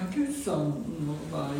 [0.00, 0.72] 竹内さんの
[1.30, 1.50] 場合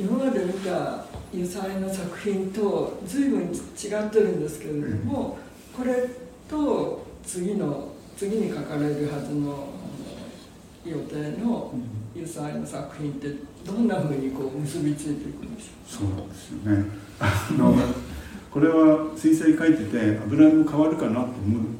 [0.00, 5.38] 今まで見た油彩の作品と随分違ってるんですけれども、
[5.76, 6.08] これ
[6.48, 9.68] と次の次に書かれるはずの
[10.84, 11.72] 予定の
[12.14, 13.28] 油彩の作品って
[13.64, 16.84] どんなふうにこう結びついていくんでしょうそうですよね。
[17.20, 17.76] あの
[18.52, 21.28] これは水彩書いてて油絵も変わるかなと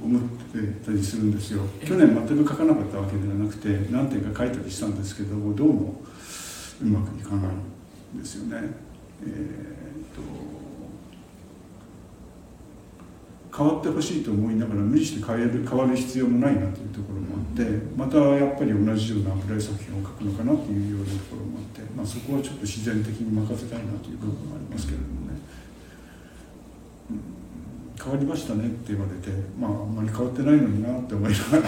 [0.02, 1.60] 思ってたりするんですよ。
[1.84, 6.02] 去年全く書かなかったわけではなくて何点か書いたりしたんですけどもどうも
[6.80, 8.70] うまくいかないんですよね。
[9.22, 10.52] えー、っと
[13.54, 25.21] 変わってほしいと思いながら無理して変える変わる必要もないなというところもあってまたやっぱり同じような油絵作品を描くのかなというようなところもあって、まあ、そこはちょっと自然的に任せたいなという部分もありますけれども
[28.02, 29.30] 変わりましたねって言われて
[29.60, 31.62] まああんまり変わってないのになって思いながら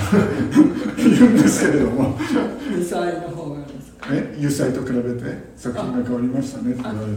[0.96, 2.16] 言うんですけれども。
[2.18, 4.08] 油彩の方がですか？
[4.10, 4.34] え？
[4.38, 5.52] 油彩と比べて？
[5.56, 7.14] 作品が変わりましたねって言われて、うん、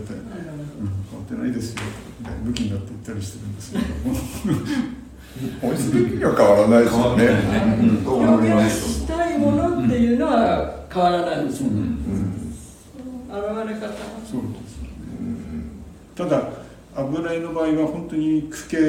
[1.10, 1.82] 変わってないですよ。
[2.46, 4.16] 武器になって言ったりしてるんですけども。
[5.62, 7.24] 本質的には変わらないですよね。
[8.06, 11.74] 表現したいものっていうのは変わらないですもん。
[11.76, 11.82] ね。
[13.30, 13.36] 現
[13.70, 13.88] れ方。
[14.26, 14.88] そうです、ね、
[16.16, 16.50] ただ
[16.98, 18.80] 油絵の場合は本当に区形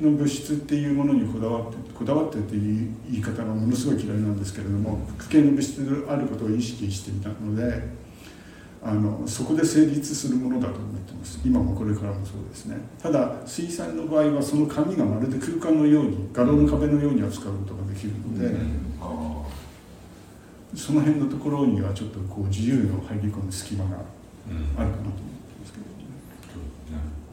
[0.00, 8.08] の物質っていうものにこだわってこだわってっていう言い方がものすごい嫌いなんですけれども区形の物質であることを意識していたので。
[8.80, 11.40] あのそこで成立するものだと思ってます。
[11.44, 12.76] 今もこれからもそうですね。
[13.02, 18.50] ただ水彩の場合はその紙がまるで空間のように画廊の壁のように扱うことができるので、う
[20.76, 24.04] ん、その辺のところにはちょっとこう自由の入り込む隙間がある
[24.76, 25.22] かなと思って
[25.60, 25.90] ますけど、ね、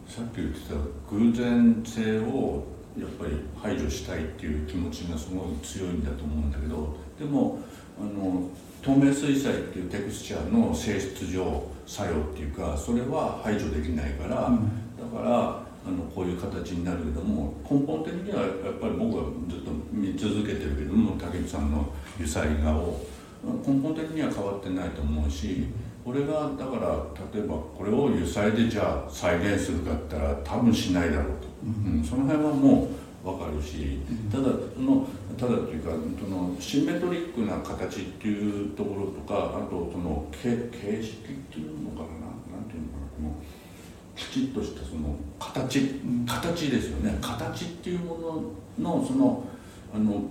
[0.07, 0.75] さっき言ってた
[1.09, 2.63] 偶然性を
[2.97, 7.59] やっぱり排除したいっていう気持ちがすごい強いんだと思うんだけどでも
[7.99, 8.49] あの
[8.81, 14.69] 透明水彩っていうテクスチャーの性質上作用っていうかそれは排除できないから、うん、
[15.11, 23.05] だからあのこういう形になるけども根本的にはやっぱり僕はずっと見続けてるけども竹内さんの油彩画を
[23.65, 25.67] 根本的には変わってないと思うし
[26.05, 32.87] これがだから例えばこれを油彩でじゃあ再現するかって言ったら多分しないだろうと、うん、その辺はも
[33.23, 33.99] う分かるし
[34.31, 34.43] ただ
[34.75, 35.89] そのただというか
[36.21, 42.29] そのシンメトリックな形っていうところとかあとその形形式っていうのかな？
[42.55, 43.17] なんていうのかな？
[43.17, 43.35] この
[44.15, 46.01] きちっとしたその形。
[46.27, 47.17] 形ですよね。
[47.19, 49.43] 形っていうもののその
[49.93, 50.21] あの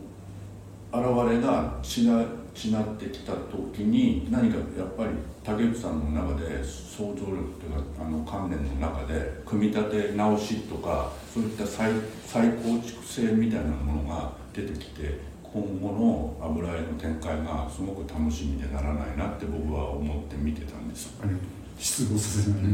[0.94, 2.06] 現れが違
[2.54, 5.10] 違ってきた時に何かやっぱり
[5.42, 11.90] 竹内さんの中で想像力というかあの観念の中で組み立て直しとかそういった再
[12.24, 21.12] 再構築性みたいなものが出てきて今後の油絵の展開がすごく楽しみでならないなって僕は思って見てたんです。
[21.76, 22.60] 失望させない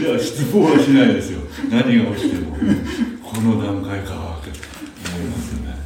[0.00, 1.38] いや失望はしないですよ。
[1.70, 2.56] 何が起きても。
[3.38, 5.76] この段階かって思いますよね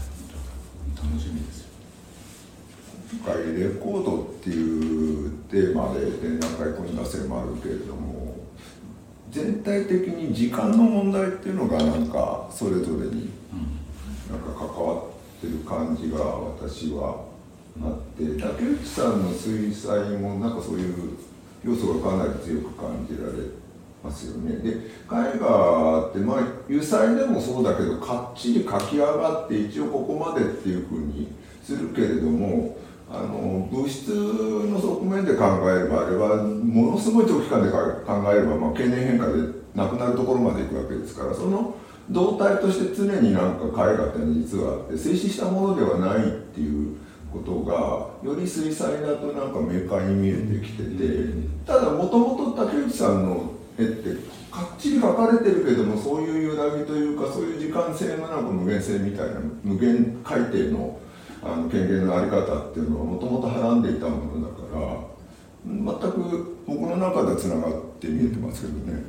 [0.97, 1.67] 楽しみです
[3.13, 8.37] 今回レコードっていうテーマで展覧会こに出せもあるけれども
[9.31, 13.31] 全体的に時間の問題っていうのがなんかそれぞれに
[14.31, 17.25] なんか関わってる感じが私は
[17.83, 21.17] あって竹内さんの水彩もなんかそういう
[21.65, 23.33] 要素がかなり強く感じられ
[24.03, 24.57] ますよね。
[24.57, 31.29] で絵画ってまあ油彩でもそうだけどかっちり描き上がって一応ここまでっていうふうに
[31.63, 32.77] するけれども
[33.15, 37.79] あの物質の側面で考えればあれはものすごい長期間で考
[38.33, 39.33] えれば、まあ、経年変化で
[39.75, 41.75] なくなるところまでいくわけですからその
[42.09, 46.97] 動態として常になんか絵画って実はあって静止したものではないっていう
[47.31, 51.29] ことがより水彩だとなんか明快に見えてきてて
[51.67, 60.99] ただもともと竹内さんの絵ってかっちり描かれてるけどもそういう揺らぎというかそういう時間性のなんか無限性みたいな無限海底の
[61.43, 65.13] あの権限の在り方っていうのはもともとはらんでいたものだから
[65.67, 69.03] 全く僕の中でつながって見えてますけどね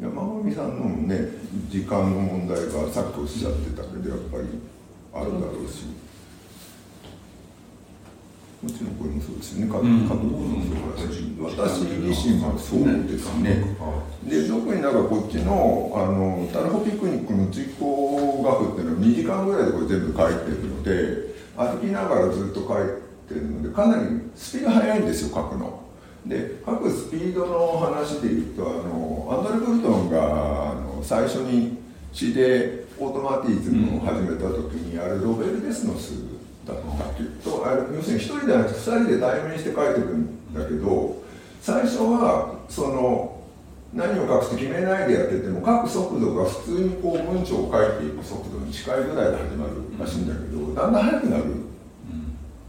[0.00, 1.28] 山上さんのね
[1.68, 4.44] 時間の問題がさっきおっしゃってたけどやっぱり
[5.14, 6.11] あるだろうし。
[8.62, 9.72] もちろんこれもそうですよね、
[10.22, 13.58] もそうだし、私自身もそうですね。
[14.22, 22.86] で、特になんかこっちの、あの、タラホピクニックの実行学っていうのは2時間ぐらいでこれ全部書いてるので、歩きながらずっと書い
[23.28, 25.82] てるので、かなりスピード速いんですよ、書くの。
[26.24, 31.78] で、書くスピードの話で言うと、あの、アンドレ・ブルトンが、あの、最初に
[32.12, 36.31] 詩でオートマティズムを始めた時に、あれロベル・デスノス
[36.66, 41.22] だったけどあ要するに一人ではなくて二人で対面して書いていくんだけど
[41.60, 43.42] 最初はその
[43.92, 51.44] 何を書くと決めないでやってても書く速度が普通にこう文章を書いていく速度に近いぐらいで始まるらしいんだけどだんだん速くなる。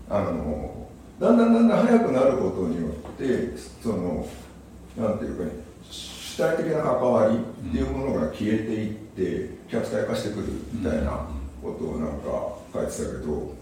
[0.10, 0.88] あの
[1.19, 4.28] だんだんだんだん速くなることによってその
[4.98, 5.51] なんていうかね
[5.90, 11.28] 主体的な関わりっていうものが消えていって客体化してくるみたいな
[11.63, 13.56] ことをなんか書いてたけど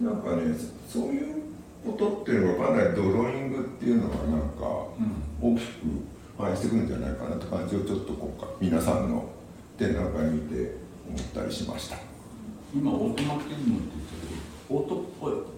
[0.00, 0.54] なんかね
[0.88, 1.42] そういう
[1.84, 4.88] ことっていうのがかなりドローイングっていうのがなんか
[5.40, 5.70] 大きく
[6.38, 9.28] 反映してくるんじゃないかなって感じをちょっと今回皆さんの
[9.78, 10.76] 展覧会見て
[11.08, 11.96] 思ったりしました。
[12.74, 14.96] 今オートマティズムって言ったけどオート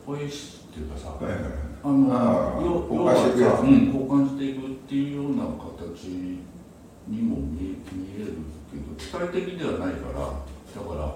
[0.06, 1.52] ポイポイスっていうかさ、はいはいはい。
[1.82, 8.34] あの要交換していくやつ要はさうん、交換していくっていうような形にも見え見える
[8.70, 11.14] けど機械的ではないからだから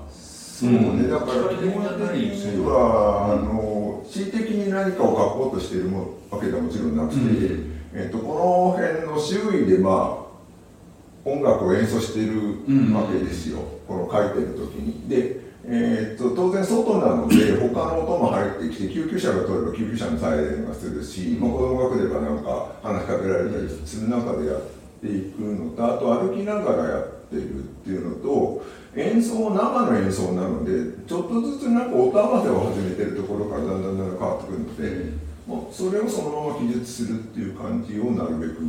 [0.62, 7.72] そうね、だから基本的には、あの恣意的に何かを書こうとしているもわけではもちろんなくて、うん。
[7.92, 12.62] えっとこの辺の周囲でまあ音楽を演奏している
[12.94, 15.08] わけですよ、この書いてる時に。
[15.08, 24.60] でえっと当然外なので 他の音も入ってきて救急車が通れば救急車のサイレンがするし、まあ、子供が来ればなんか話しかけられたりする中でやっ
[25.00, 28.62] ていくのとあと歩きながらやってるっていうのと
[28.94, 35.12] 演奏生の演奏なのでちょっとずつなんか音合わせを始めてるところからだんだんだんだん変わってくるので、
[35.46, 38.60] もうそれをそのまま記述するっていう感じをなるべく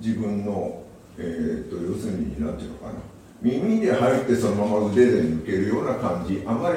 [0.00, 0.82] 自分の、
[1.18, 2.92] えー、と要するに何ていうのかな。
[3.42, 6.42] 耳で入ってそのまま腕で抜けるような感じ。
[6.46, 6.76] あまり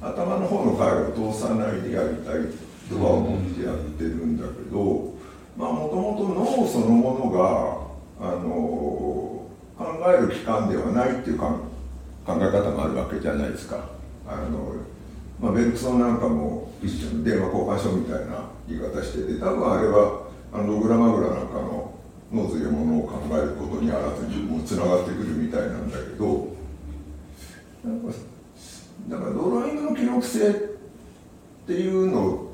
[0.00, 5.14] 頭の方の回を通さないでやりたいとは思ってやってるんだけど
[5.56, 9.46] まあもともと脳そのものがあの
[9.76, 11.54] 考える機関ではないっていうか
[12.26, 13.84] 考え方もあるわけじゃないですか。
[14.26, 14.74] あの
[15.40, 21.94] まあ、ベルクソンなんかも一緒に電話交換書みたいな言い方してて多分あれはあのログラマグラなんかの
[22.30, 26.48] 脳というものを考えることにあらずにもうつながってくるみたいなんだけど
[27.84, 28.14] なんか
[29.08, 30.54] だからドローイングの記録性っ
[31.66, 32.50] ていうの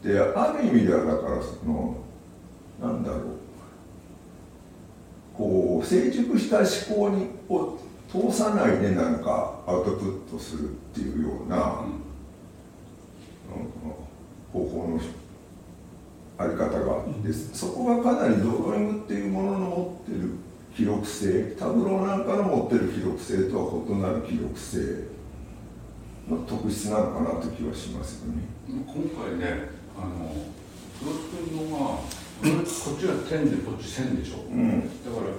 [0.00, 1.96] ってある意味ではだからその
[2.80, 3.20] なんだろう
[5.34, 7.78] こう成熟した思考にを
[8.10, 11.82] 通さないでなんかアウトプットするっていうような、なんか
[14.52, 15.00] 方法の
[16.38, 20.30] あり方があってそこがかなりドローイングっていうものの持ってる
[20.74, 24.78] 記録性タブローなんかの持ってる記録性とは異なる記録性
[26.30, 28.42] の特質なのかなという気はしますよね。
[28.68, 30.30] 今回ねあの
[31.00, 31.18] 黒津
[31.50, 32.02] 君のがこ
[32.44, 34.80] っちが点でこっち線でしょ、うん。
[35.04, 35.32] だから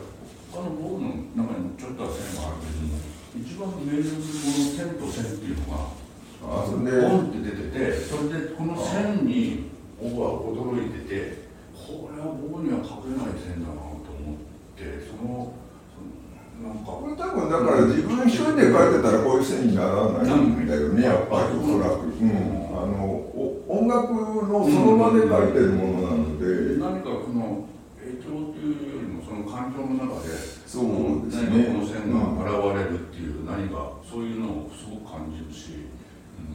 [0.51, 2.97] 他の僕の中にもちょっとは線があるけども
[3.37, 5.99] 一番明確にこの点と線っていうのが
[6.41, 9.69] あンって出ててそれでこの線に
[10.01, 15.53] 僕は驚いててこれは僕には書けない線だなと思ってその
[15.93, 22.31] そのなんかこれ多分だから自分一人で書いてたらこういう線にならないんだよねやっぱりおそらく、うん、
[22.73, 27.69] あのお音楽のその場で書いてるものなので、何かこの
[28.01, 35.89] 影響っていうよりもその環境の中でそうですねこの線が現れるっていう何かそういうのをすごく感じるし、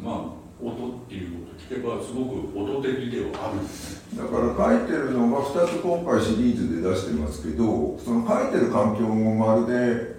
[0.00, 4.22] まあ音っていうこと聞けばすごく音的ではあるんですね。
[4.22, 10.14] だから書いてるのが2つ今回シリーズで出してますけどその書いてる環境もまるで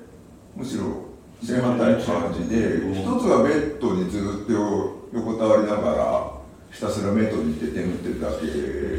[0.58, 6.32] むしろ正反対な感じで一つはベッドにずっと横たわりながら
[6.70, 8.44] ひたすら目閉じて眠ってるだけ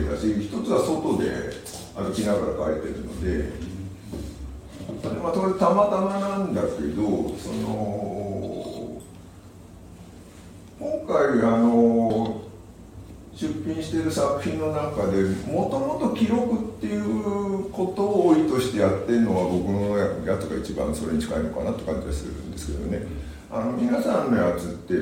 [0.09, 1.53] だし一つは外で
[1.93, 3.76] 歩きながら書いてるので、
[5.27, 7.03] まあ、それたまたまなんだけど
[7.37, 9.03] その
[10.79, 12.43] 今回あの
[13.35, 23.03] 出品してる作品の中でもともと記録っていうことを多いとしてやってるのは僕のやつが一番それに近いのかなって感じがするんですけどね。
[23.51, 24.95] あの皆さんのやつって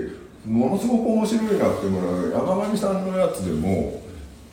[0.46, 4.00] ものすごく面白いなって思うのは山上さんのやつでも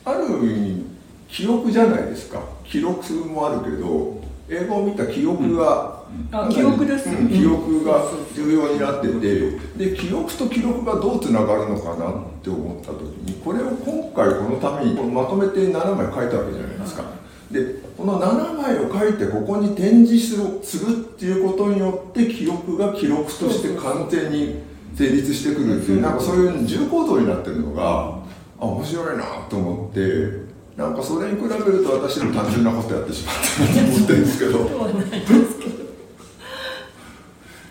[0.04, 0.84] ある意味
[1.28, 2.42] 記憶じゃないですか。
[2.62, 4.21] 記録もあるけど
[4.52, 7.28] 映画を見た記憶が、あ記憶ですうん。
[7.28, 8.04] 記憶が
[8.34, 17.04] 重要になっててで記憶と記録がどうつながるのかなって思った時にこれを今回このためにまとめて7枚書いたわけじゃないですか。
[17.50, 17.64] で
[17.96, 24.62] この7枚を書いてここに展示するするっていうことによって記憶が記録として完全に
[24.94, 28.18] 成立してくるっていうなんかそういう重構造になってるのが
[28.58, 34.58] あ面白いなと思ってなんかそれに比べると私も単純なことやってしまったなと思ってるんですけど。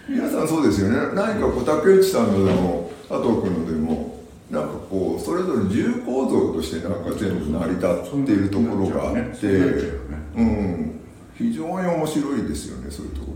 [0.08, 0.98] 皆さんそうですよね。
[1.16, 4.12] 何かこう竹内さんのでも佐藤君のでも
[5.36, 9.48] れぞれ重構造としてなんか全部成り立っているところがあって、そ
[10.36, 11.00] うん、
[11.38, 13.32] 非常に面白いですよねそういうとこ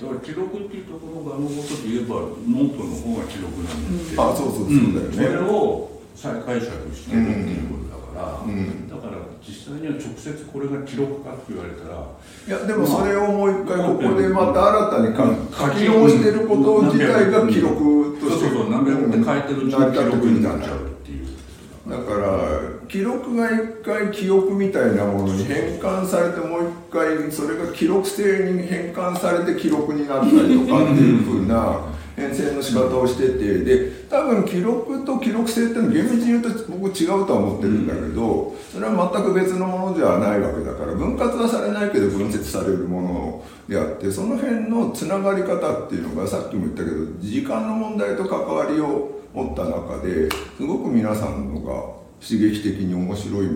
[0.00, 8.88] だから記録っていうところがあのことで言えばノートの方が記録なんだって、ろがあそうそうそうだよね、それを再解釈してるっていうことだから、うん。
[8.88, 12.06] だから実際には直接これが記録かって言われたら
[12.46, 15.24] いやでもそれをもう一回ここでまた新たにか
[15.56, 21.26] 書き直してること自体が記録としてそうそうそう何百って書いてるうちに記録になっちゃうっていう。
[21.88, 30.32] だから記録が一回記憶みたいなものに変換されてもう一回それが記録性に変換されて記録になったり
[30.66, 31.89] とかっていうふうな
[32.20, 53.48] 変遷の仕方をしててで多分記録と記録性っていうのは厳密に言うと僕違うとは思ってるんだけどそれは全く別のものではないわけだから分割はされないけど分節されるものであってその辺のつながり方っていうのがさっきも言ったけど時間の問題と関わりを持った中ですごく皆さんのが刺激的に面白い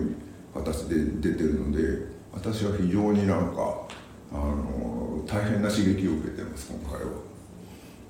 [0.53, 3.87] 形で出てるので私は非常になんか
[4.31, 7.34] あの大変な刺激を受けてます今回は。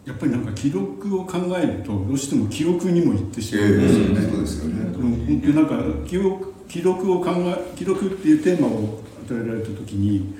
[0.05, 4.19] やっぱりなんか記録を考えるとどうしても記録にも行ってしえまうんですよね。
[4.19, 4.91] えそうですよね。
[4.91, 10.35] でも本当になんか記録記録を考え記録っていうテーマを与えられた時に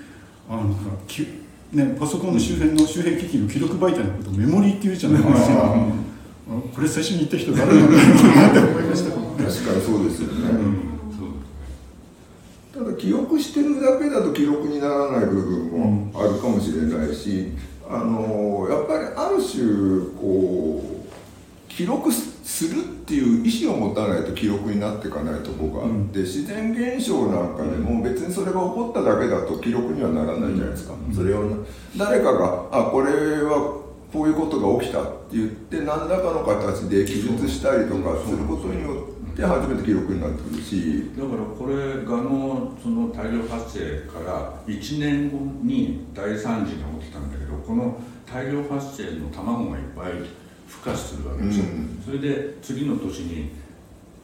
[0.47, 0.75] あなんか
[1.07, 1.25] き
[1.73, 5.75] ねパソコンの周辺の周辺機器の記録媒体のことをメモリーっていうじゃないですか。
[6.47, 9.09] あこれ最初に言った人誰なんだろうなって思いました。
[9.09, 10.45] 確かにそうですよね。
[12.75, 17.53] そうただ記憶してるだけだと記録にならない部分もあるかもしれないし、
[17.89, 20.95] あのやっぱりある種こう
[21.71, 31.65] 記録するっていう意思を持たないと記録になっていかないとこがあって、自然現象なんかでも別にそれが起こっただけだと記録にはならないじゃないですか、それを
[31.97, 33.11] 誰かがあこれ
[33.43, 41.11] はこういうことが起きたって言って何らかの形で記述したりとかすることによって初めて記録になってくるし。
[41.17, 50.13] だからこれがのその大量発生から1年後に大惨事が起きたんだけどこの大量発生の卵がいっぱい
[50.69, 52.01] 孵化するわけですよ、うん。
[52.05, 53.51] それで次の年に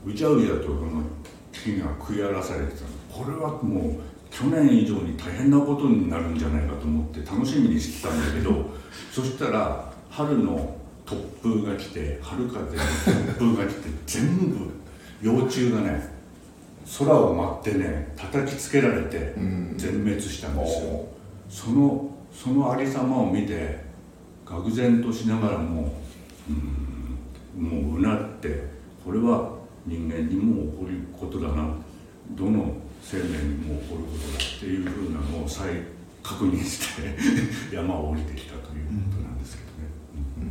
[0.06, 1.04] うじゃうじゃとこの
[1.52, 2.88] 木が食い荒らされてたの。
[3.26, 8.66] これはもう去年以上に大変なことになるんじゃないかと思って楽しみにしてたんだけど
[9.12, 14.82] そしたら春の突風が来て春風の突風が来て全部
[15.22, 16.10] 幼虫がね
[16.98, 19.74] 空を舞ってね叩きつけられてうん。
[19.78, 21.16] 全滅したんですよ、お
[21.50, 23.80] そのそのありさまを見て
[24.46, 25.94] 愕然としながらも
[26.50, 28.64] うんもううなって
[29.04, 29.54] これは
[29.86, 31.76] 人間にも起こることだな。
[32.32, 35.68] どの生命にも起こることだっていうふうなのを再
[36.24, 37.16] 確認して
[37.76, 38.70] 山を降りてきたというこ
[39.18, 39.90] となんですけどね、
[40.38, 40.48] うん。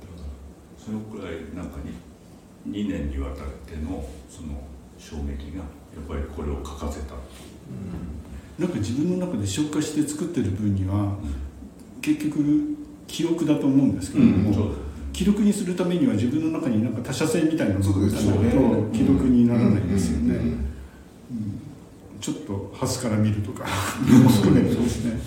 [0.00, 1.92] だからそのくらいなんかに
[2.68, 4.62] 2年にわたってのその
[4.98, 7.14] 衝撃がやっぱりこれを書かせた
[8.58, 11.16] なんか自分の中で消化して作ってる分には
[12.02, 12.76] 結局
[13.06, 14.74] 記憶だと思うんですけれども、そう
[15.12, 18.48] 記録にするためには自分の中になんか他者性みたいなのがそうですよね。
[18.48, 20.34] ないと記録にならないですよね。
[20.36, 20.42] うん。
[20.42, 20.70] うん。
[22.20, 23.64] ちょっとハスから見るとか
[24.22, 25.18] も含めてですね。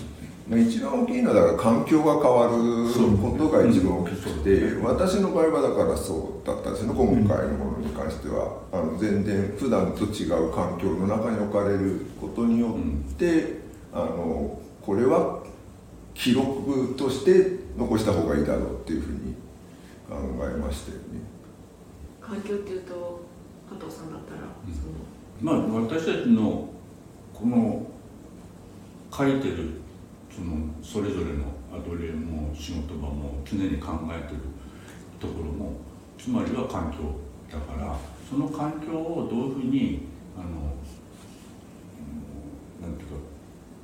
[0.48, 8.62] まあ一番大きいのはだから環境が変わることが一番大きくて私の場合はだからそうだったんですね今回のものに関しては。
[8.72, 13.60] あの全然普段と違う環境の中に置かれることによって、
[13.92, 15.44] あのこれは
[16.12, 19.34] 記録として残した方がいいだろうっていうふうに
[20.08, 21.20] 考えましたよね。
[22.20, 23.20] 環境っていうと
[23.70, 24.74] 加藤さんだったら、うん。
[24.74, 24.94] その。
[25.40, 26.68] まあ私たちの
[27.32, 27.86] この
[29.12, 29.83] 書いてる
[30.34, 34.40] そのそれぞれのアトリエも仕事場も常に考えてる
[35.20, 35.74] ところも
[36.18, 36.98] つまりは環境
[37.52, 37.96] だから
[38.28, 40.46] その環境をどういうふうにあの
[42.80, 43.14] うんなんていうか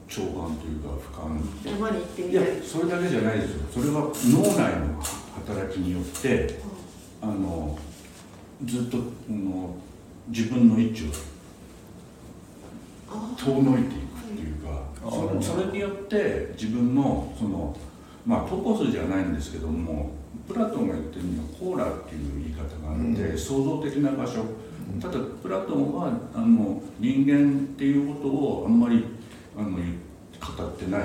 [0.08, 2.30] 長眼というか俯瞰。
[2.30, 2.34] い。
[2.34, 3.68] やそれだけじゃないですよ。
[3.72, 5.00] それは脳内の
[5.46, 6.58] 働きによって
[7.22, 7.78] あの
[8.64, 9.76] ずっとあの
[10.28, 11.06] 自分の位置を
[13.08, 14.09] あ遠のいていく
[15.40, 17.76] あそれによって自分のその
[18.26, 20.12] まあトポスじゃないんですけども
[20.46, 23.38] プラトンが言ってるのはコーラっていう言い方があって、うん。
[23.38, 24.44] 創造的な場所
[25.00, 29.04] ただプラトンはあの人間っていうことをあんまり
[29.56, 31.02] あの言語ってない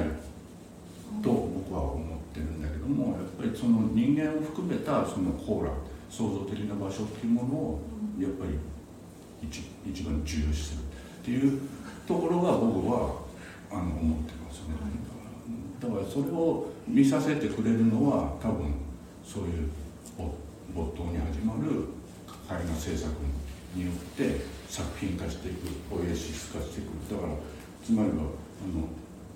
[1.22, 5.72] と僕は思ってるんだけどもやっぱりその人間を含めたそのコーラ
[6.10, 7.80] 創造的な場所っていうものを
[8.20, 8.58] やっぱり
[9.44, 11.62] 一一番重要視するっていう
[12.08, 13.25] ところが僕は
[13.76, 14.76] あの思ってますね。
[15.82, 18.74] だからそれを見させてくれるのは多分
[19.24, 19.70] そういう
[20.74, 21.90] 没頭に始まる
[22.50, 23.12] 絵画制作
[23.76, 27.34] によって作品化していくポエシス化していくだから
[27.84, 28.18] つまりはあ
[28.72, 28.88] の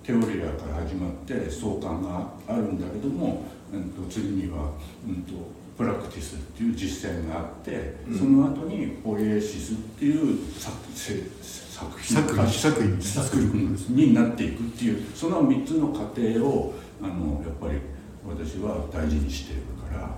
[0.03, 4.72] テオリアから始まって相関があるんだけども、うん、と次には、
[5.08, 5.34] うん、と
[5.79, 8.19] プラクティスっていう実践があって、うん。
[8.19, 12.17] その後にポエシスっていう作せ作品。
[12.17, 13.01] 作品作品。
[13.01, 17.79] 作るうんになっていくっていうその3つの過程をあのやっぱり
[18.27, 20.12] 私は大事にしているからだか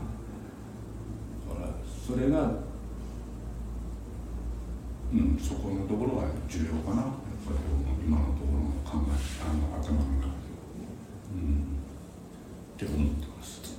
[1.61, 1.69] ら
[2.07, 2.53] それが
[5.13, 7.11] うんそこのところが重要かなやっ
[7.45, 7.57] ぱり
[8.03, 9.13] 今のところの考え
[9.45, 10.33] あの頭の中で。
[11.35, 11.81] うん。
[12.75, 13.20] って思ってます、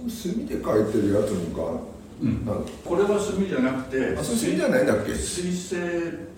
[0.09, 1.81] 墨で書いてるやつのが
[2.23, 2.47] うん、
[2.85, 5.13] これは墨じゃなくてあそれ墨じゃないんだっけ？
[5.13, 5.77] 水性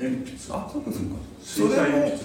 [0.00, 0.54] 鉛筆。
[0.54, 1.16] あそうかそうか。
[1.42, 2.22] 水彩鉛筆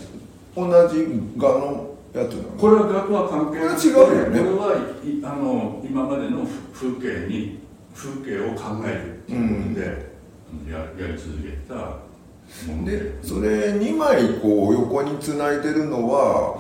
[0.56, 1.06] 同じ
[1.38, 2.50] 画のやつなの？
[2.58, 4.40] これは額は関係なくてこれは違うよね。
[4.40, 4.80] これはい
[5.26, 7.60] あの今までの風景に
[7.94, 11.76] 風景を考えるっていうことで、ややり続けた
[12.72, 12.98] もので。
[12.98, 16.58] でそれ2枚こう横につないでるのは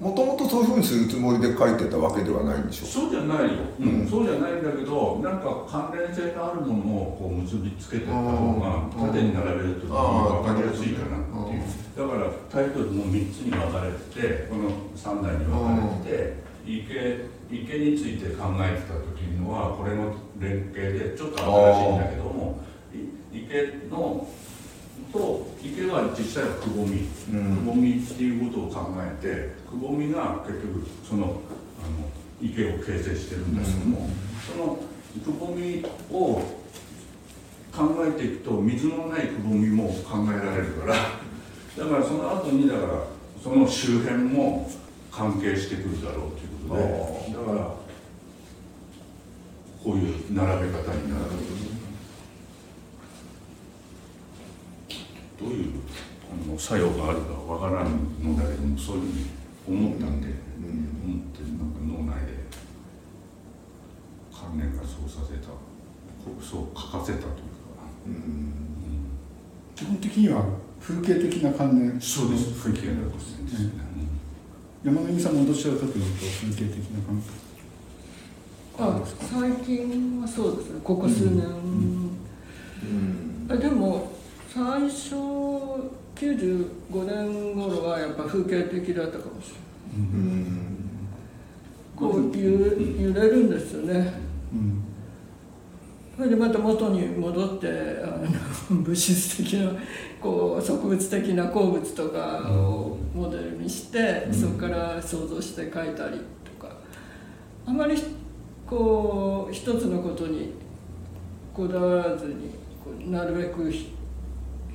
[0.00, 4.00] もともとそういうふうにするつもりで書いてたわけではないんでしょそうじゃないよ、うん。
[4.00, 4.06] うん。
[4.06, 11.64] そうじゃないんだけどなんか関連性があるものをこう結びつけてた方がうん縦に並べると分かりやすいかなっていう。
[11.96, 22.60] だからタイトルも3つに分かれててこの3台に分かれてて池池について考えてた時のはこれの連携でちょっと新しいんだけども
[22.92, 24.28] い池の
[25.16, 27.08] と池は実際はくぼみ。
[27.32, 27.56] うん。
[27.56, 31.40] くぼみっていうことを考えてくぼみが結局そのあの
[32.40, 34.08] 池を形成してるんですけども、
[34.46, 34.78] その
[35.24, 36.42] くぼみを
[37.72, 43.04] 考えていくと水のないくぼみも考えられるからだからその後にだから
[43.42, 44.70] その周辺も
[45.10, 47.74] 関係してくるだろうということでだから
[49.84, 51.24] こういう並べ方になる
[55.46, 55.74] どういう
[56.26, 59.02] あの作用があるかわからんのだけどもそういう
[59.64, 60.36] ふうに思ったんで、思っ
[61.30, 62.32] てなんか脳内で
[64.34, 65.46] 関連がそうさせた
[66.42, 67.30] そう書かせたというか、
[68.06, 68.52] うん。
[69.76, 70.44] 基本的には
[70.80, 72.00] 風景的な関連。
[72.00, 72.50] そうです。
[72.60, 73.70] 風景のですね、
[74.82, 75.98] 山上さんもどちらかというと
[76.42, 77.22] 風景的な関
[78.78, 80.80] あ最近はそうですね。
[80.82, 82.18] ここ数年、うん。
[83.48, 84.15] あでも
[84.56, 85.14] 最初
[86.14, 90.08] 95年頃はやっぱ風景的だったかもしれない。
[90.12, 90.78] うん。
[91.94, 92.50] こう揺
[92.98, 94.14] 揺れるんですよね。
[94.54, 94.82] うん
[96.16, 97.68] それでまた元に戻って
[98.02, 98.06] あ
[98.72, 99.72] の 物質的な
[100.18, 106.74] こう植物的な鉱物とかをモデルにして、そこから想像して描いたりとか。
[107.66, 107.94] あまり
[108.66, 110.54] こう一つのことに
[111.52, 112.34] こだわらずに
[112.82, 113.95] こうなるべくひ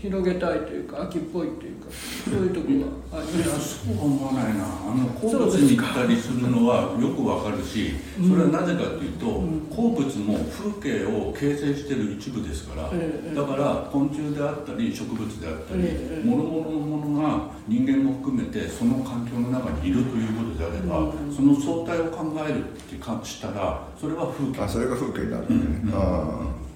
[0.02, 1.88] 広げたいというか秋っぽいというか
[2.26, 3.86] そういうところがありいやます。
[3.86, 4.66] そうは思わないな。
[4.66, 9.62] あの鉱物に行ったりするのはよくわかるしそれはなぜかというと、うん。
[9.70, 21.34] 鉱物も風景を形成している一部ですから、ええだから昆虫であったり植物であったり、ええ諸々のものが人間も含めてその環境の中にいるということであれば、うん。
[21.34, 24.64] その相対を考えるってかしたらそれは風景。
[24.64, 26.71] あそれが風景になるね、うんああ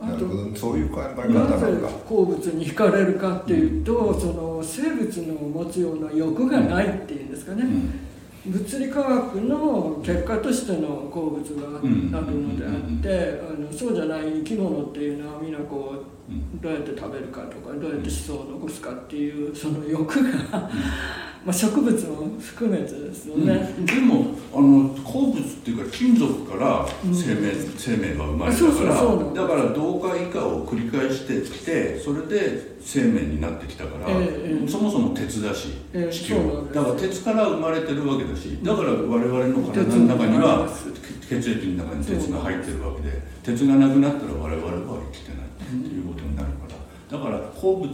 [0.00, 1.66] なるほどそういう考え方ななぜ
[2.08, 8.52] 鉱物に惹かれるかっていうと、その生物の持つような欲がないっていうんですかね、うん。
[8.52, 15.94] 物理科学の結果としての鉱物があるうんのであって、あのそうじゃない生き物っていうのはみんなこ
[16.28, 16.60] ううん。
[16.60, 20.70] どうやって食べるかとかどうやって子孫を残すかっていうその欲が、
[21.44, 23.74] まあ植物も含めてですよね。
[23.78, 23.86] うん。
[23.86, 34.68] でもあの鉱物っていうか金属から生命,、生命が生まれたからだから同化以下を繰り返してきてそれで生命になってきたから、ええええ。
[34.68, 36.34] そもそも鉄だしええ地球
[36.72, 40.68] だから鉄から生まれてるわけだしだから我々の体の中には
[41.28, 47.18] 血液の中に鉄が入ってるわけで鉄がなくなったら我々は生きてないっていうことになるから。
[47.18, 47.90] だから鉱物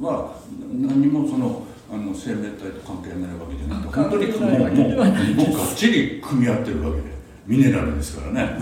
[0.00, 0.36] は
[0.72, 5.34] 何もそのあの生命体と関係ないわけじゃなくて本当に関係ないわけではない。
[5.34, 7.04] もうもうがっちり組み合ってるわけで
[7.46, 8.58] ミネラルですからね。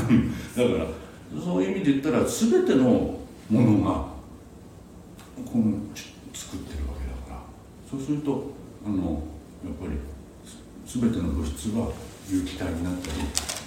[0.57, 0.87] だから
[1.43, 4.07] そういう意味で言ったら全てのものが
[5.45, 7.43] このち作ってるわけだから。
[7.91, 8.53] そうすると
[8.87, 9.23] あの
[9.65, 9.99] やっぱり
[10.87, 11.91] す全ての物質は
[12.31, 13.15] 有機体になったり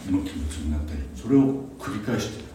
[0.09, 2.45] 無機物になったりそれを繰り返してる。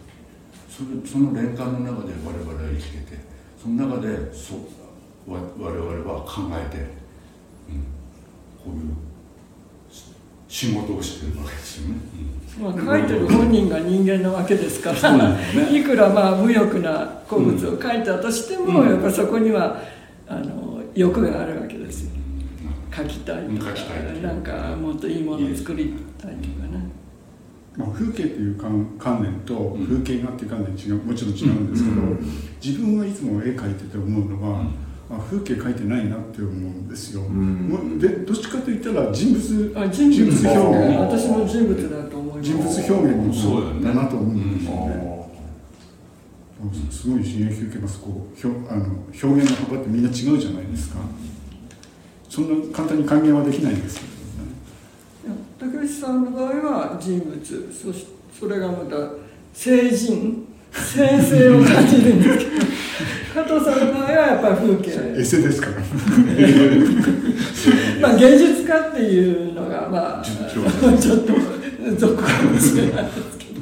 [0.67, 3.19] それその連環の中で我々は生きてて
[3.61, 4.61] その中でそわ
[5.27, 7.83] 我々は考えて、うん、
[8.63, 10.05] こういうし
[10.47, 11.95] 仕事をしてるわけですよね、
[12.59, 15.77] まあ、書いてる本人が人間なわけですから、ね。
[15.77, 18.89] いくらまあ無欲な古物を書いたとしても、うん。
[18.89, 19.81] やっぱそこには
[20.27, 22.11] あの欲があるわけですよ。
[22.95, 23.71] 書きたいとか
[24.21, 26.89] なんかもっといいものを作りたいとかね。
[27.75, 29.85] まあ、風景という観観念とん。
[29.85, 32.01] 風景画っていう観念違うもちろん違うんですけど、
[32.63, 34.65] 自分はいつも絵描いてて思うのは、
[35.07, 40.15] あ風景描いてないなって思うんですよ、うでどっちかといったら人物あ人物。
[40.15, 40.99] 人物表現。
[40.99, 42.49] 私も人物だと思います。
[42.49, 45.27] 人物表現のそうだなと思うんですあよね、
[46.89, 47.99] すごい刺激受けます。
[47.99, 50.99] こう表あの表現の幅ってみんな違うじゃないですか。
[52.27, 53.99] そんな簡単に還元はできないんです。
[53.99, 54.05] け
[55.27, 57.39] どね竹内さんの場合は人物。
[57.71, 58.95] そしそれがまた
[59.53, 60.47] 聖人。
[60.73, 62.65] 聖性を感じるんですけど。
[63.35, 65.73] 加藤さんの場合はやっぱり風景エセですから
[68.01, 70.31] まあ芸術家っていうのがまあち
[70.97, 71.33] 実ょっと
[71.97, 73.61] 俗かもしれないですけど。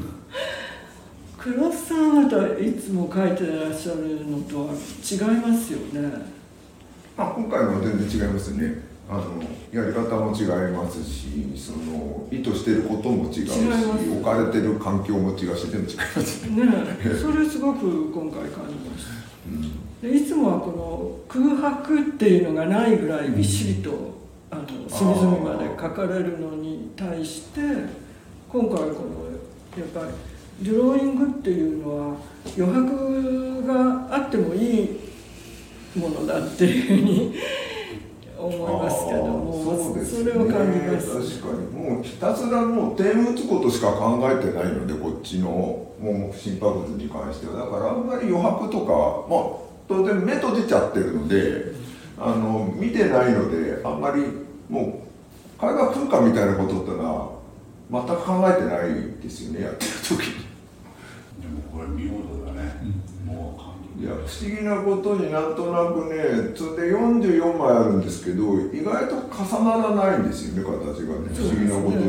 [1.38, 2.24] 黒須さんは
[2.60, 6.10] いつも書いてらっしゃるのとは違いますよね。
[7.18, 8.94] あ今回のは全然違いますね。
[9.10, 16.46] あのやり方も違いますしその意図してることも違うし置かれてる環境も違うし全部違います。
[16.46, 16.66] ね、
[17.20, 24.20] それすごく今回感じましたでいつもはこの空白っていうのがないぐらいびっしりと、
[24.52, 27.62] あの隅々まで書かれるのに対して
[28.50, 30.02] 今回このやっぱ
[30.62, 32.18] りドローイングっていうのは
[32.58, 35.00] 余白があってもいい
[35.96, 37.36] ものだっていうふうに
[38.38, 40.34] 思いますけどもそうですね。
[40.34, 41.40] れを感じます。
[41.40, 41.68] 確かに。
[41.70, 47.54] もうひたすらもう点打つことしか考えてないのでこっちのもう心拍物に関しては。
[47.54, 49.38] だからあんまり余白とかま
[49.70, 51.74] あ当然目閉じちゃってるので
[52.18, 54.24] あの見てないのであんまり
[54.70, 55.06] も
[55.62, 57.42] う絵画空間みたいなことっての
[57.90, 60.28] は全く考えてないですよねやってる時。
[60.28, 60.34] に。
[61.42, 62.74] でもこれ見事だね、
[63.26, 71.30] もう感いや不思議なことになんとなくねそれで44枚あるんですけど意外と重ならないんですよね形がね。
[71.34, 72.04] 不思議なことに、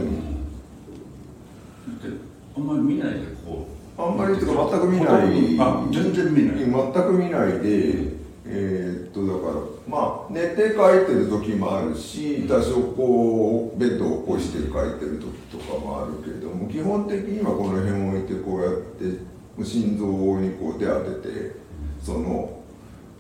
[2.01, 2.19] で
[2.57, 5.57] あんまり見ないでこうあんまりっていうか全く見ない。
[5.61, 6.57] あ全然見ない。
[6.59, 8.15] 全く見ないで
[8.47, 20.07] えーっとだからまあ寝て描いてる時もあるし多少こうベッドを起こして描いてる時とかもあるけれども基本的にはこの辺を置いてこうやって心臓
[20.41, 21.57] にこう手当てて
[22.03, 22.63] その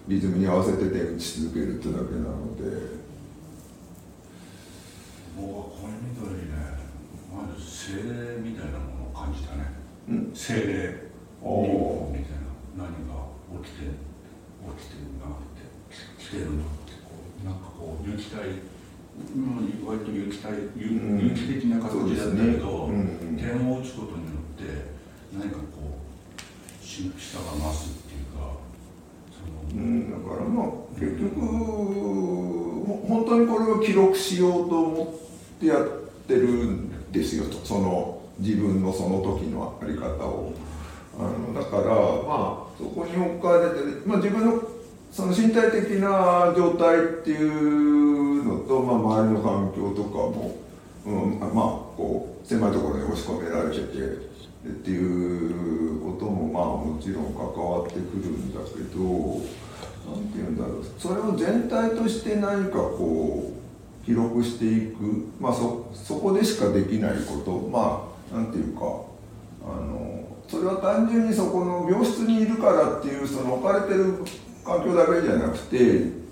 [0.08, 3.04] リズムに合わせて手打ち続けるってだけなので。
[5.36, 6.52] 僕はこれ見た時ね。
[7.34, 9.64] まず精霊みたいなものを感じたね。
[9.68, 9.73] うん
[10.34, 11.10] 精霊
[11.42, 12.18] おー。
[12.18, 12.38] みたい
[12.76, 13.28] な何が
[13.64, 15.64] 起きて起きてるなって
[16.18, 17.10] 来てるなってこ
[17.42, 18.74] うなんかこう有機体
[19.36, 23.36] うん割と有機体有,、機的な形だったけど、そうですねうんうん。
[23.36, 24.94] 点を打つことによって
[25.32, 26.44] 何かこう
[26.80, 28.58] 神秘さが増すっていうか
[29.32, 30.66] その、うん、だからまあ
[30.98, 35.86] 結局ほ本当にこれを記録しようと思ってやっ
[36.26, 40.52] てるんですよとその自分のその時のあり方を。
[41.18, 44.62] あのだからまあそこに置かれて、まあ、自分の
[45.12, 50.56] その身体的な状態っていうのと、まあ、周りの環境とかも、
[51.06, 51.50] うん、まあ
[51.96, 53.84] こう狭いところに押し込められてて
[54.66, 59.04] っていうこともまあもちろん関わってくるんだけど
[60.10, 60.84] なんて言うんだろう。
[60.98, 67.68] それを全体として何かこう記録していく、まあ、そそこでしかできないこと。
[67.72, 68.80] まあなんていうか
[69.64, 74.18] あのそれは単純にそこの病室にいるからっていうその置かれてる
[74.64, 76.24] 環境だけじゃなくて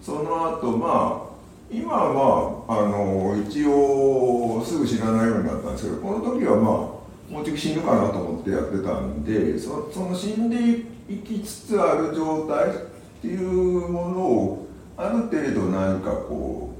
[0.00, 1.32] その後まあ
[1.70, 12.72] 今はあの一応すぐ死なないようになったんですけどこの時はまあもうちょっと死ぬかなと思ってやってたんでそその死んでいきつつある状態っ
[13.22, 14.66] ていうものを
[14.96, 16.74] ある程度何かこ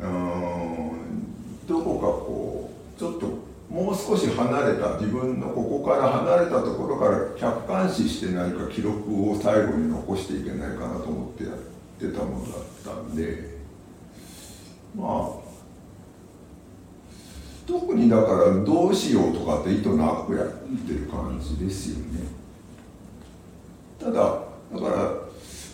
[0.00, 11.54] ううんどこかこうちょっともう少し離れた自分のここから離れたところから客観視して何か記録を最後に残していけないかなと思ってやっ
[11.98, 13.58] てたものだったんで
[14.94, 15.04] ま
[15.40, 15.44] あ
[17.66, 20.48] 特にだからどうしようとかって意図なくやっ
[20.86, 22.20] てる感じですよね。
[23.98, 25.23] ただだから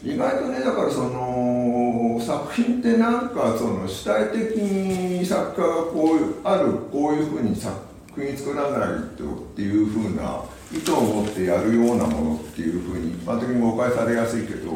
[0.03, 7.77] 意外とねだからその作品ってなんかその主体的に作家がこうあるこういうふうに作
[8.17, 14.71] 品作らないとっていうふうな意図を持ってやるようなものっていうふうに一般的に誤解されやすいけど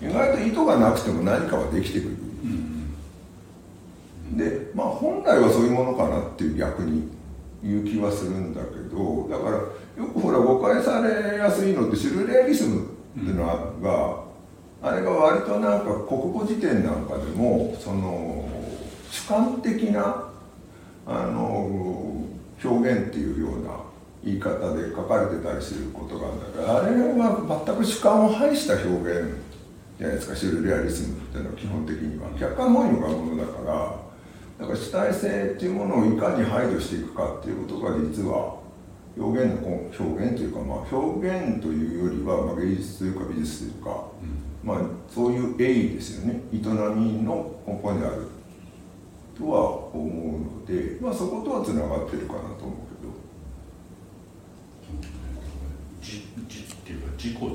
[0.00, 2.16] 意外と意図がなくても何かはできてくる。
[4.32, 7.08] でまあ本来はそういうものかなっていう逆に
[7.64, 13.46] いう気はするんだけどだからよくほら誤解されやすいのってシュルレアリスムっていうの
[13.82, 14.25] が、
[14.86, 18.48] あれが割となんか国語辞典なんかでもその
[19.10, 20.30] 主観的な
[21.04, 22.22] あの
[22.62, 23.80] 表現っていうような
[24.22, 29.34] 言い方で書かれてたりすることがあるんだけどあれは全く主観を排した表現
[29.98, 30.36] じゃないですか。
[30.36, 33.96] シュルレアリスムっていうのは基本的には客観本位のものだから
[34.60, 38.54] だから主体性っていうものをいかに排除していくかっていうことが実は
[39.18, 39.68] 表現の
[39.98, 44.04] 表現というか、まあ、表現というよりは、まあ、芸術というか美術というか、
[44.66, 46.40] まあ、そういう栄意ですよね。
[46.52, 48.26] 営みの根本にある。
[49.38, 50.04] とは思う
[50.40, 53.14] ので、まあ、そことはつながってるかなと思うけど。
[56.02, 57.54] じじっていうか自己っていうも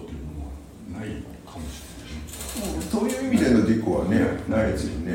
[0.93, 2.81] のはないかもしれない。
[2.89, 5.11] そういう意味での自己はねないですよね。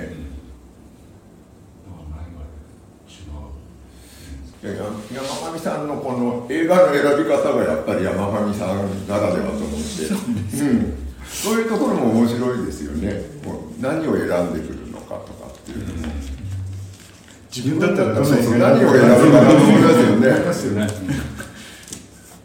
[4.64, 4.66] う？
[4.66, 10.08] いや山上さんのこの映画の選び方がやっぱり山上さんならではと思って
[10.58, 13.22] うん、そういうところも面白いですよね。
[13.44, 16.12] もう何を選んでくるのかとかっていうのも、
[17.54, 20.88] 自分だったらそうそう映画何を選ぶかなと思いますよね。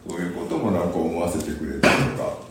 [0.08, 2.42] そういうこともなんか思わせてくれたりとか。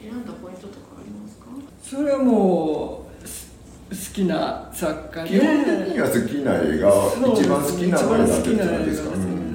[0.00, 1.46] 選んだポイントとかありますか？
[1.82, 5.30] それはもうす好きな作家で。
[5.38, 6.88] 基本的には好きな映画
[7.32, 9.10] 一番好きなのは一番好きな何ですか、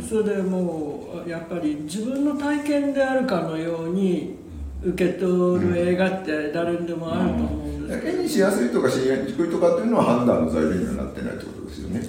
[0.07, 4.42] それでもうやっぱり自分の体験であるかのように
[4.85, 12.01] 受け取る映画って誰にでもあると思うんですけど、絵にしやすいとかしにくいとかっていうのは判断の材料にはなってないってことですよね。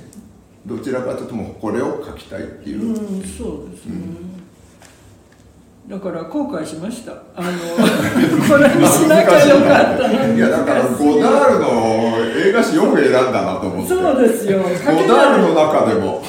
[0.66, 3.96] どちらかというともうこれを描きたいっていう、うん、そうですね、
[5.87, 7.12] だから後悔しました。
[7.37, 7.50] あの
[8.48, 10.37] これにしなきゃよかったのに。
[10.38, 11.66] いやだからゴダールの
[12.46, 13.88] 映画史よく選んだなと思って。
[13.88, 14.62] そうですよ。
[14.62, 16.22] ゴダールの中でも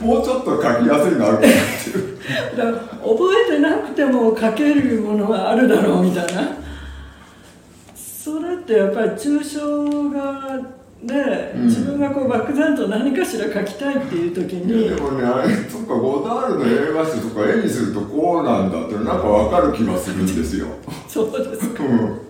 [0.00, 1.48] もうちょっと描きやすいのあるかなっ
[1.82, 2.09] ていう
[2.56, 6.56] だから覚えてなくても書けるものがあるだろうみたいな。
[7.94, 10.60] それってやっぱり抽象画
[11.02, 11.66] で、うん。
[11.66, 20.66] 自分がこう漠然と何かしら書きたいっていう時いにやでもねあれそっかゴダールの映画史とか絵にするとこうなんだってなんかわかる気がするんですよ、
[21.08, 21.82] そうですか。
[21.82, 22.20] うん。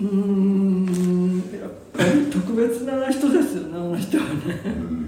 [0.00, 4.28] うーんやっぱり特別な人ですよねあの人はね。
[4.34, 5.07] 鏡な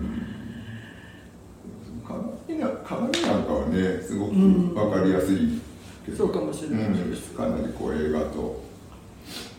[2.68, 4.74] 鏡なんかはねすごくうん。
[4.74, 5.60] わかりやすい
[6.04, 7.30] けど、そうかもしれないです。
[7.32, 8.70] うんかなりこう映画と。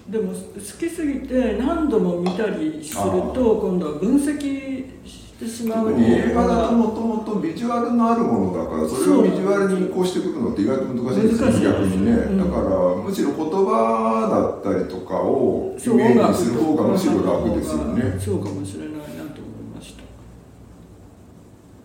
[0.10, 3.02] でも好きすぎて何度も見たりする
[3.34, 12.38] と今度は分析してしまう映画だともともとビジュアルのあるものだからそれをビジュアルに移行してくるのって意外と難しいんですよ難しい逆にね、うん。
[12.40, 18.20] だからむしろ言葉だったりとかをイメージする方がむしろ楽ですよね。
[18.20, 18.98] そうかもしれないな
[19.34, 20.04] と思いました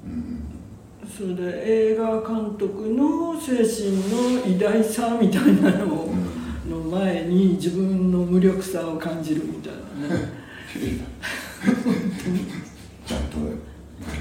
[0.06, 0.42] うん
[1.16, 6.14] それで映画監督の精神の偉大さみたいなのを
[6.68, 10.46] の前に自分の無力さを感じるみたいなね。
[13.06, 13.56] ちゃんとね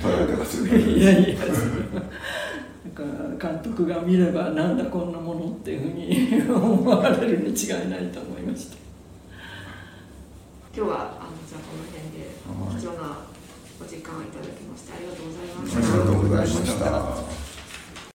[0.02, 1.04] 捉えてますよいね。
[1.04, 2.06] やいやそれは
[2.86, 3.04] だか
[3.44, 8.78] ら監督が見ればなんだこんなものっていうふうに思われるに違いないと思いました。
[10.74, 13.35] 今日はあのじゃあこの辺ではい貴重な
[13.82, 16.80] お時間をいただきましてありがとうございましありがとうございまし
[17.40, 17.45] た。